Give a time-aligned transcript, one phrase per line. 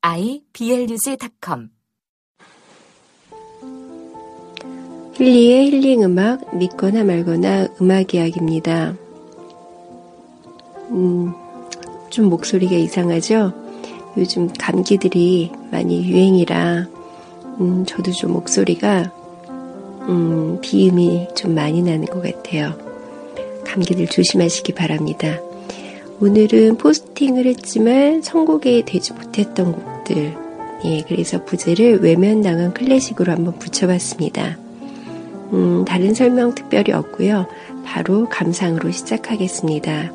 [0.00, 1.70] iblog.com
[5.14, 8.94] 힐리의 힐링 음악 믿거나 말거나 음악 이야기입니다.
[10.90, 11.32] 음,
[12.10, 13.52] 좀 목소리가 이상하죠?
[14.16, 16.86] 요즘 감기들이 많이 유행이라
[17.60, 19.12] 음, 저도 좀 목소리가
[20.08, 22.72] 음, 비음이 좀 많이 나는 것 같아요.
[23.66, 25.40] 감기들 조심하시기 바랍니다.
[26.20, 30.36] 오늘은 포스팅을 했지만 선곡이 되지 못했던 곡들.
[30.84, 34.58] 예, 그래서 부제를 외면당한 클래식으로 한번 붙여봤습니다.
[35.52, 37.46] 음, 다른 설명 특별히 없고요.
[37.84, 40.12] 바로 감상으로 시작하겠습니다.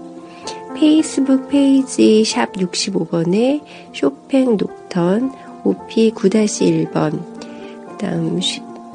[0.76, 3.62] 페이스북 페이지 샵 65번에
[3.94, 5.32] 쇼팽 녹턴
[5.64, 7.24] OP 9-1번
[7.88, 8.42] 그 다음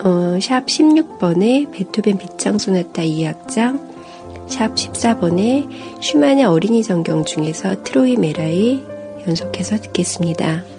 [0.04, 3.87] 어, 샵 16번에 베토벤 빗장 소나타 2악장
[4.48, 5.68] 샵 14번에
[6.02, 8.82] 슈만의 어린이 전경 중에서 트로이 메라이
[9.26, 10.77] 연속해서 듣겠습니다.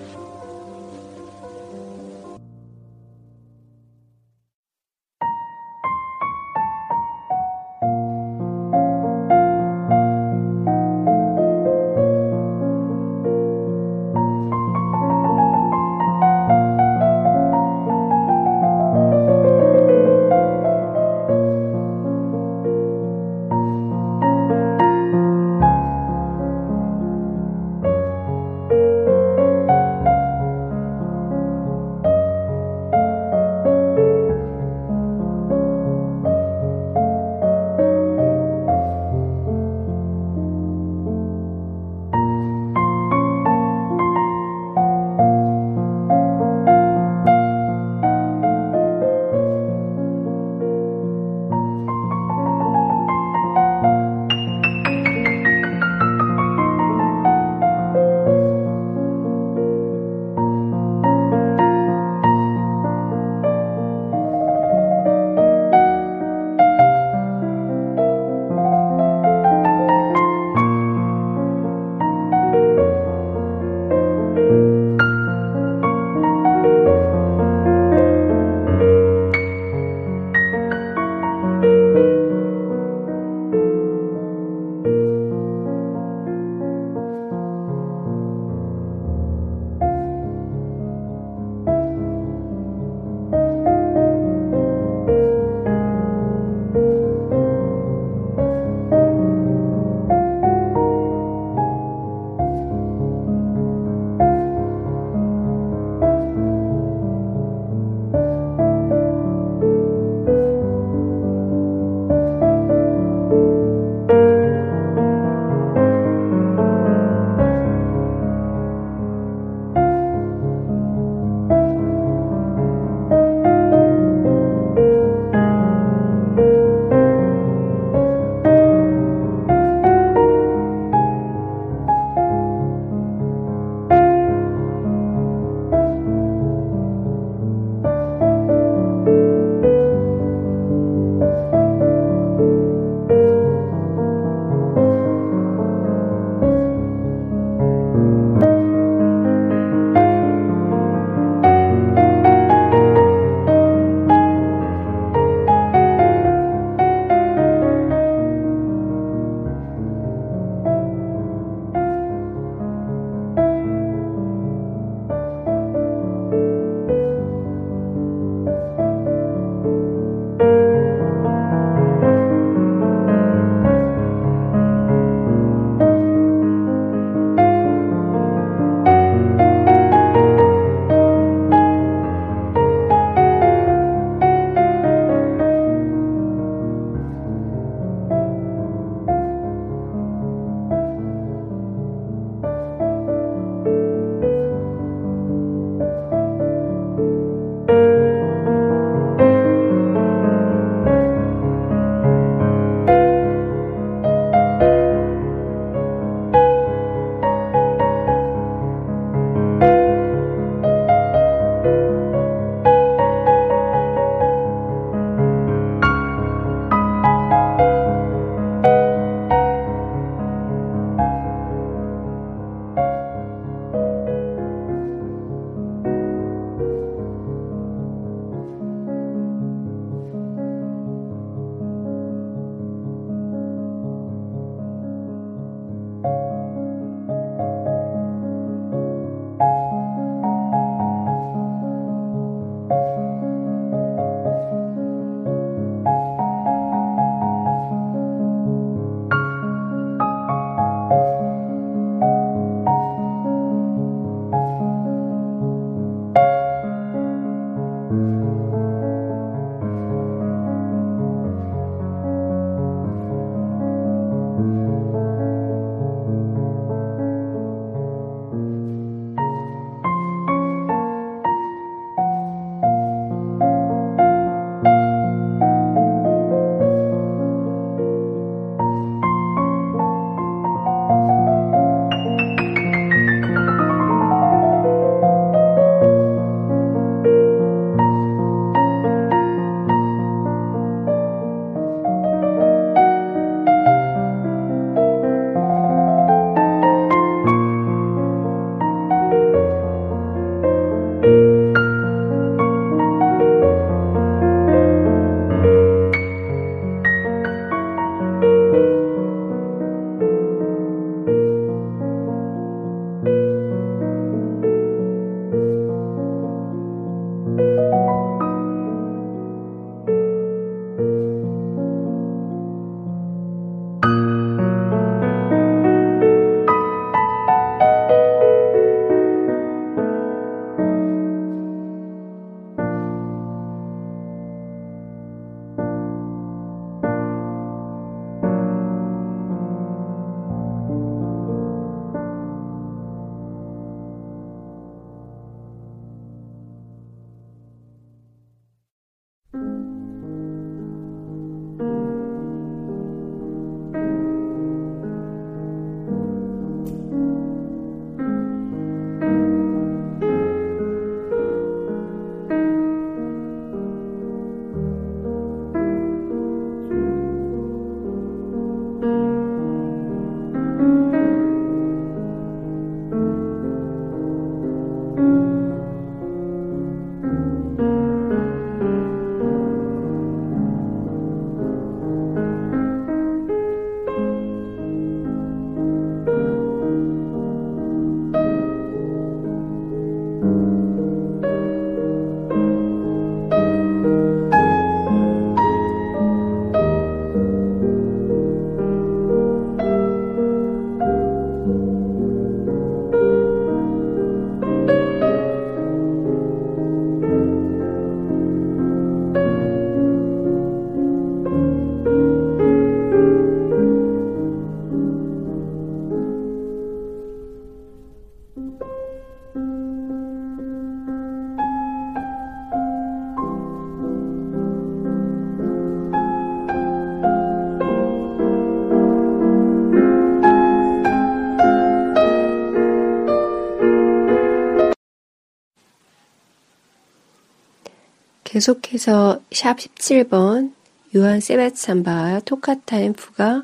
[438.39, 440.53] 계속해서 샵 17번
[440.95, 443.43] 요한 세바찬바와 토카타임 푸가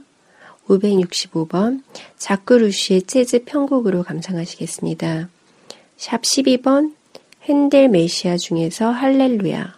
[0.68, 1.84] 565번
[2.18, 5.30] 자크루시의 재즈 편곡으로 감상하시겠습니다.
[5.98, 6.94] 샵 12번
[7.44, 9.78] 핸델 메시아 중에서 할렐루야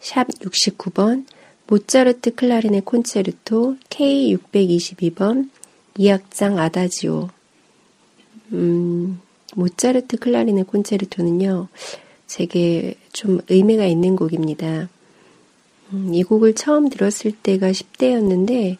[0.00, 1.26] 샵 69번
[1.66, 5.50] 모차르트 클라리네 콘체르토 K622번
[5.98, 7.28] 2악장 아다지오
[8.52, 9.20] 음,
[9.56, 11.68] 모차르트 클라리네 콘체르토는요.
[12.26, 14.88] 제게 좀 의미가 있는 곡입니다.
[15.92, 18.78] 음, 이 곡을 처음 들었을 때가 10대였는데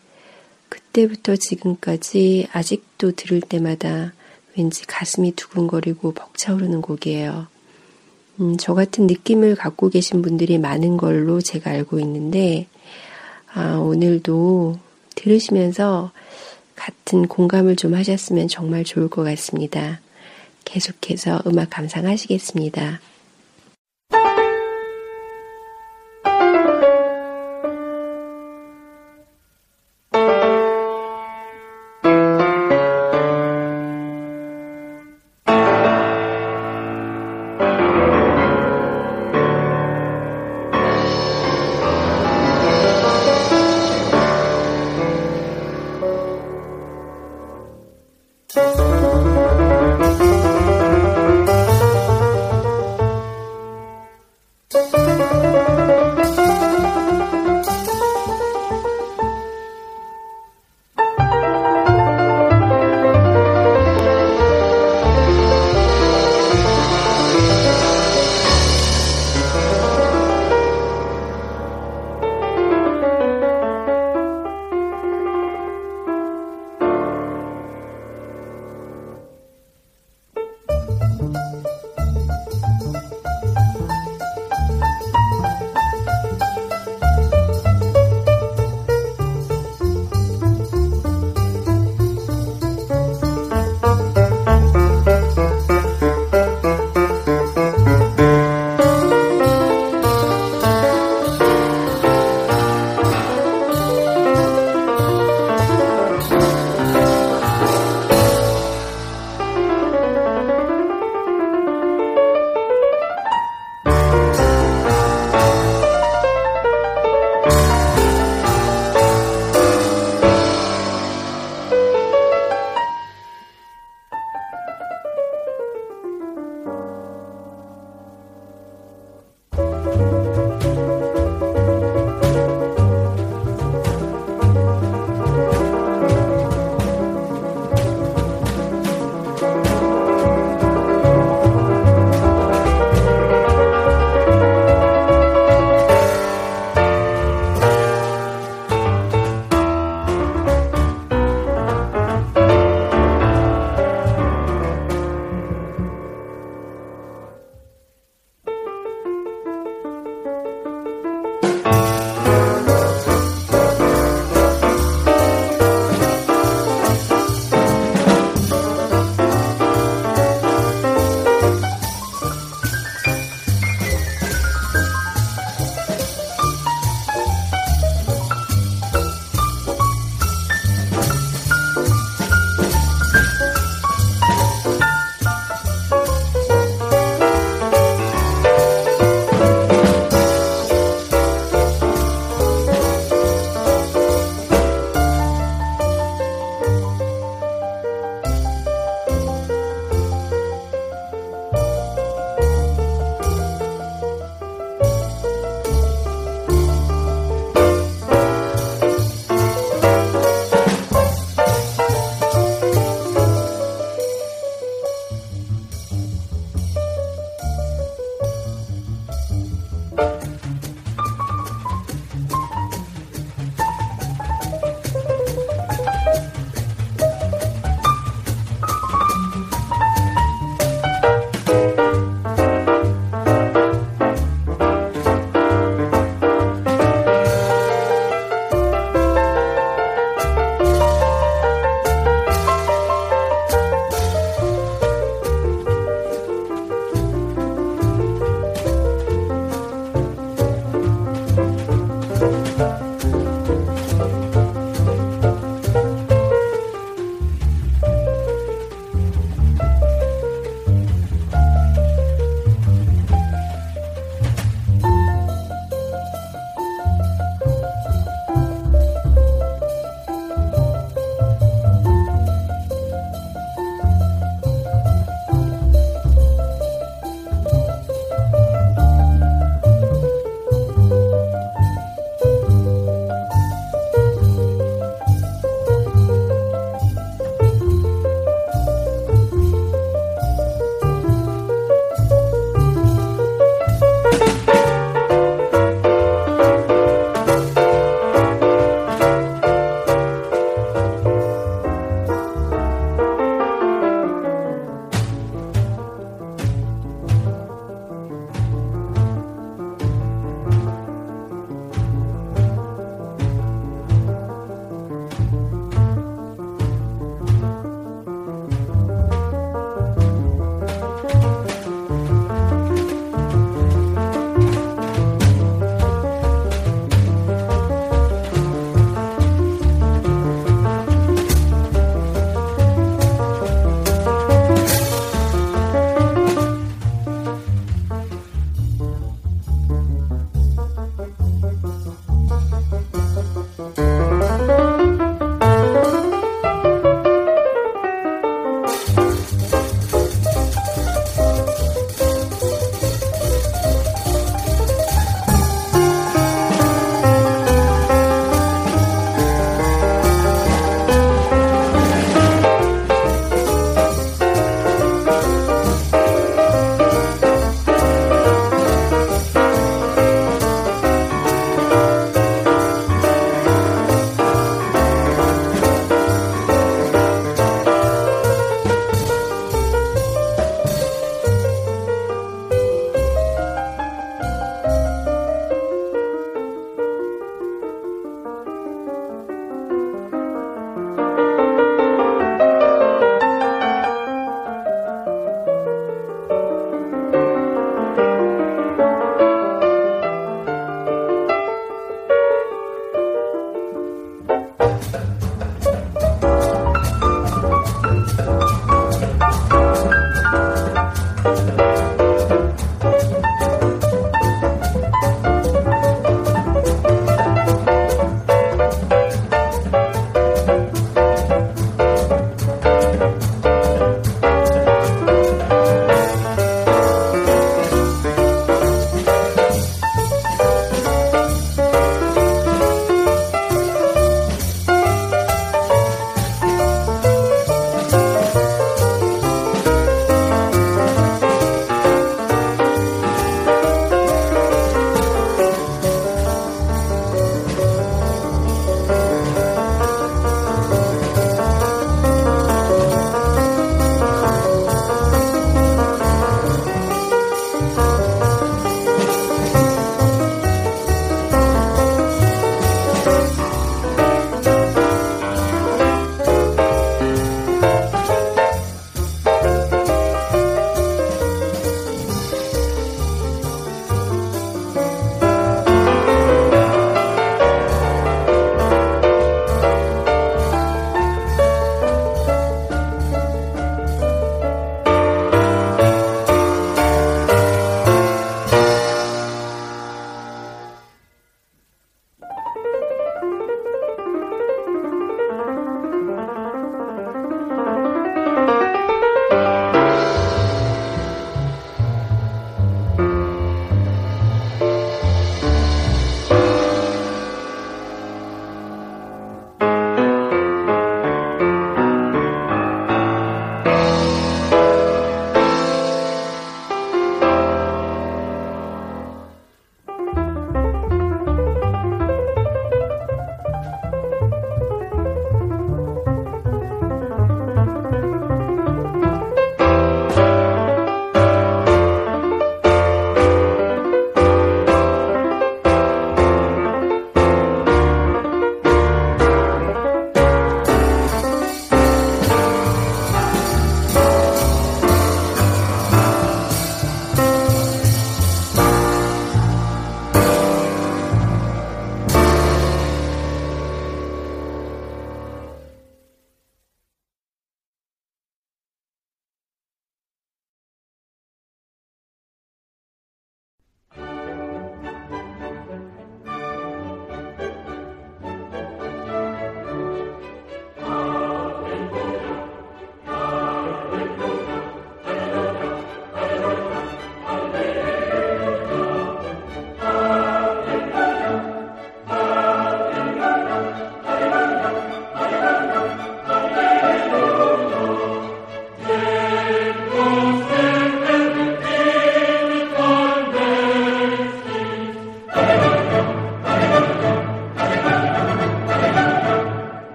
[0.69, 4.13] 그때부터 지금까지 아직도 들을 때마다
[4.57, 7.47] 왠지 가슴이 두근거리고 벅차오르는 곡이에요.
[8.41, 12.67] 음, 저 같은 느낌을 갖고 계신 분들이 많은 걸로 제가 알고 있는데,
[13.53, 14.79] 아, 오늘도
[15.15, 16.13] 들으시면서
[16.75, 20.01] 같은 공감을 좀 하셨으면 정말 좋을 것 같습니다.
[20.65, 23.01] 계속해서 음악 감상하시겠습니다.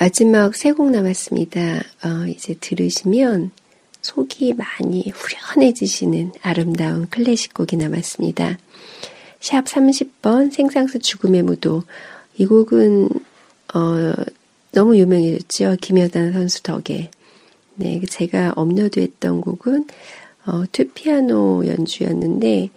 [0.00, 1.82] 마지막 세 곡 남았습니다.
[2.04, 3.50] 어, 이제 들으시면
[4.00, 8.58] 속이 많이 후련해지시는 아름다운 클래식 곡이 남았습니다.
[9.40, 11.82] 샵 30번 생상수 죽음의 무도.
[12.36, 13.08] 이 곡은
[13.74, 14.14] 어,
[14.70, 15.78] 너무 유명해졌죠.
[15.80, 17.10] 김여단 선수 덕에.
[17.74, 19.88] 네, 제가 업로드했던 곡은
[20.46, 22.70] 어, 투피아노 연주였는데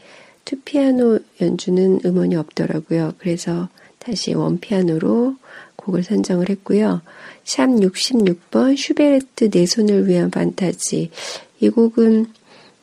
[0.46, 3.14] 투피아노 연주는 음원이 없더라고요.
[3.20, 5.36] 그래서 다시 원피아노로
[5.82, 7.02] 곡을 선정을 했고요.
[7.44, 11.10] 샵 66번 슈베르트 내 손을 위한 판타지.
[11.60, 12.28] 이 곡은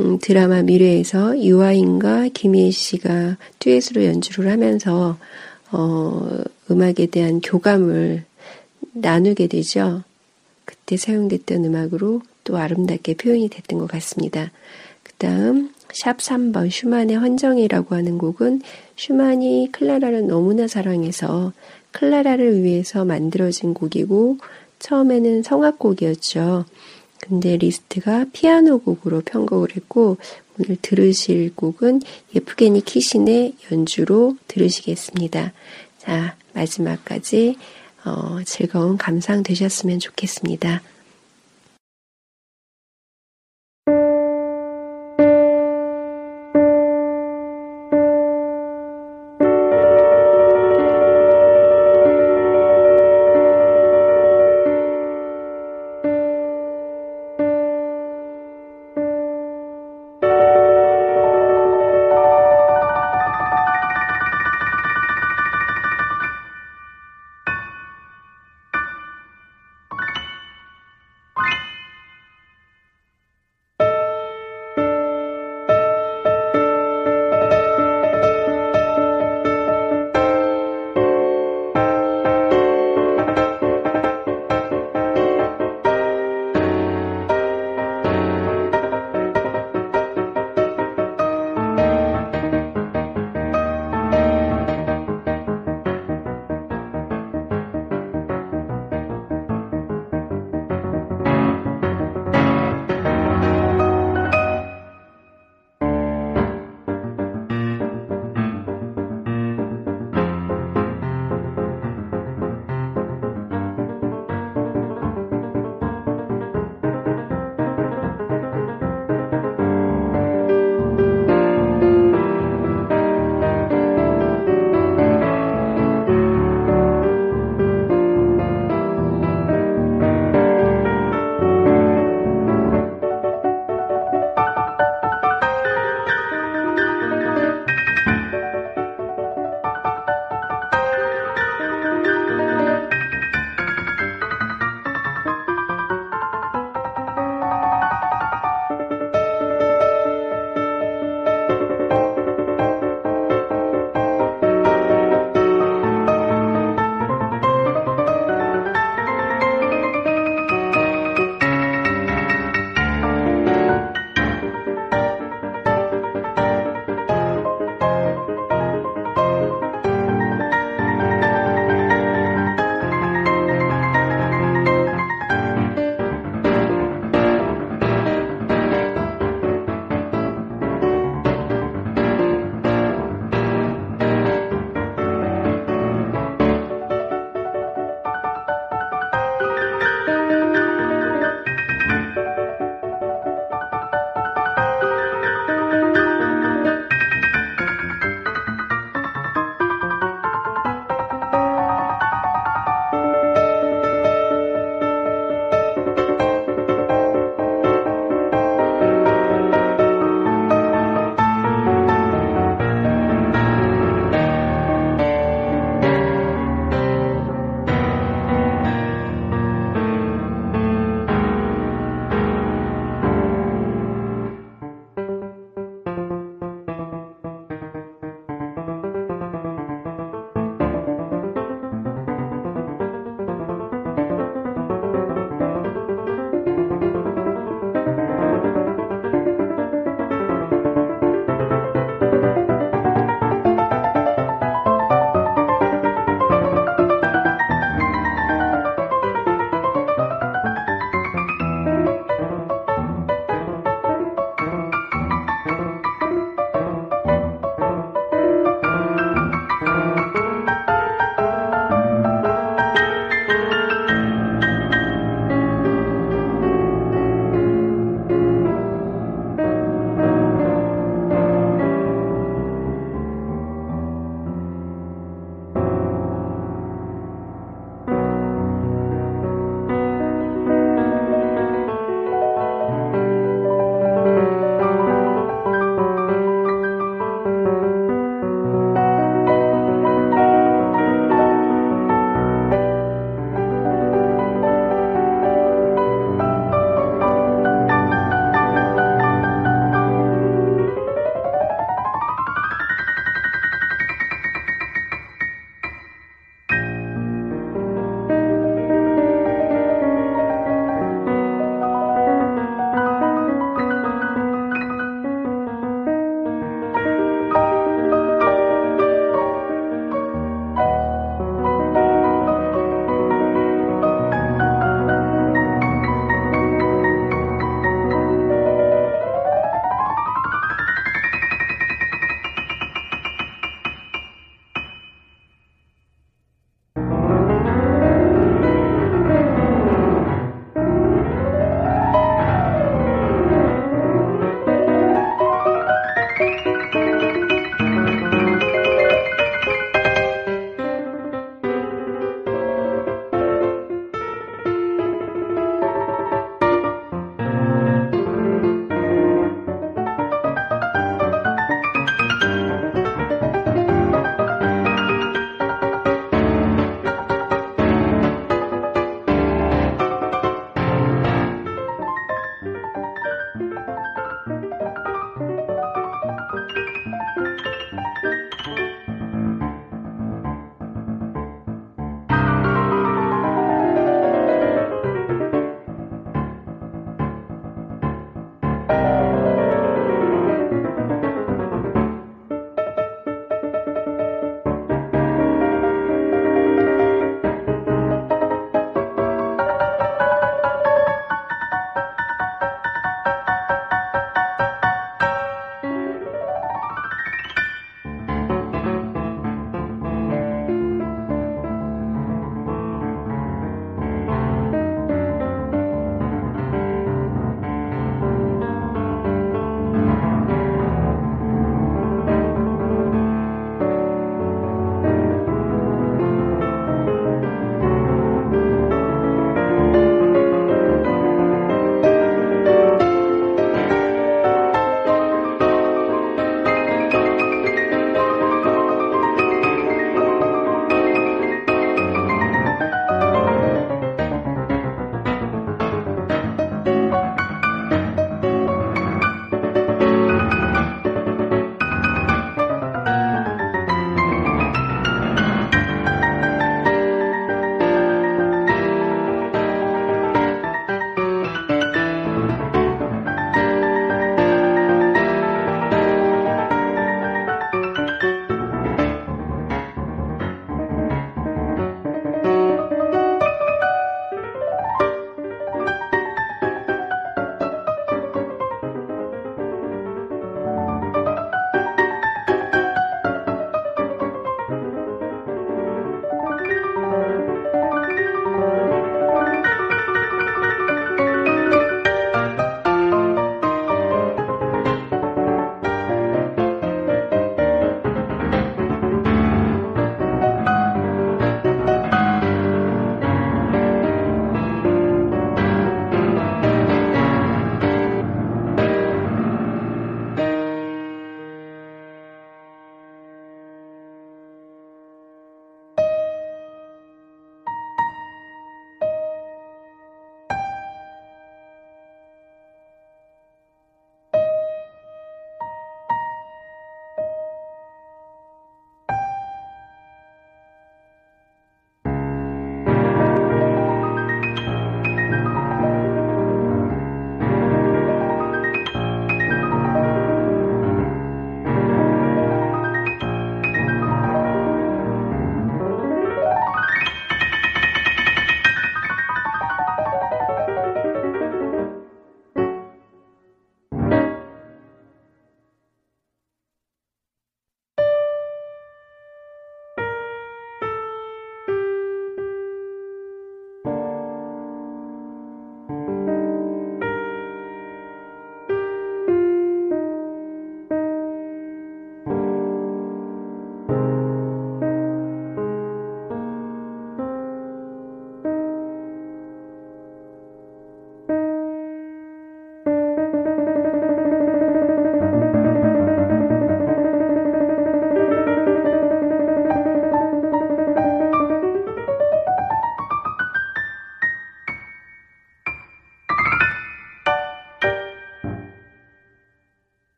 [0.00, 5.16] 음, 드라마 미래에서 유아인과 김희애 씨가 듀엣으로 연주를 하면서
[5.70, 8.24] 어, 음악에 대한 교감을
[8.92, 10.02] 나누게 되죠.
[10.64, 14.50] 그때 사용됐던 음악으로 또 아름답게 표현이 됐던 것 같습니다.
[15.02, 18.62] 그 다음 샵 3번 슈만의 헌정이라고 하는 곡은
[18.96, 21.52] 슈만이 클라라를 너무나 사랑해서
[21.94, 24.38] 클라라를 위해서 만들어진 곡이고
[24.78, 26.66] 처음에는 성악곡이었죠.
[27.20, 30.18] 근데 리스트가 피아노 곡으로 편곡을 했고
[30.58, 32.02] 오늘 들으실 곡은
[32.34, 35.52] 예프게니 키신의 연주로 들으시겠습니다.
[35.98, 37.56] 자, 마지막까지
[38.04, 40.82] 어, 즐거운 감상 되셨으면 좋겠습니다.